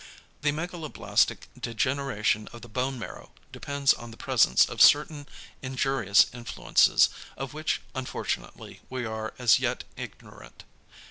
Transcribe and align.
The 0.41 0.51
megaloblastic 0.51 1.41
degeneration 1.59 2.47
of 2.51 2.63
the 2.63 2.67
bone 2.67 2.97
marrow 2.97 3.33
depends 3.51 3.93
on 3.93 4.09
the 4.09 4.17
presence 4.17 4.67
of 4.67 4.81
certain 4.81 5.27
injurious 5.61 6.25
influences, 6.33 7.09
of 7.37 7.53
which 7.53 7.83
unfortunately 7.93 8.81
we 8.89 9.05
are 9.05 9.35
as 9.37 9.59
yet 9.59 9.83
ignorant. 9.95 10.63